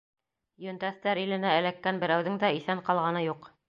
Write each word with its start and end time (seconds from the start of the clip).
«Йөнтәҫтәр 0.67 1.23
иле»нә 1.25 1.53
эләккән 1.61 2.03
берәүҙең 2.07 2.43
дә 2.47 2.55
иҫән 2.61 2.87
ҡалғаны 2.91 3.29
юҡ. 3.33 3.53